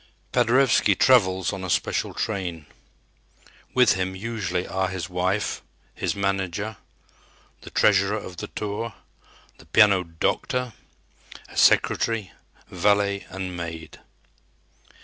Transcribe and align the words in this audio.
Paderewski 0.31 0.95
travels 0.97 1.53
on 1.53 1.63
a 1.63 1.69
special 1.69 2.15
train. 2.15 2.65
With 3.75 3.93
him 3.93 4.15
usually 4.15 4.65
are 4.65 4.87
his 4.87 5.11
wife, 5.11 5.61
his 5.93 6.15
manager, 6.15 6.77
the 7.61 7.69
treasurer 7.69 8.17
of 8.17 8.37
the 8.37 8.47
tour, 8.47 8.95
the 9.59 9.67
piano 9.67 10.01
"doctor," 10.01 10.73
a 11.49 11.55
secretary, 11.55 12.31
valet 12.71 13.27
and 13.29 13.55
maid. 13.55 13.99